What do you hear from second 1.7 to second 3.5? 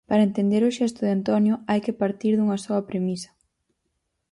que partir dunha soa premisa.